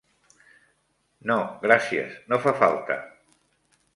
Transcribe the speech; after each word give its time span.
No, 1.31 1.35
gràcies, 1.67 2.17
no 2.33 2.41
fa 2.47 2.57
falta. 2.65 3.01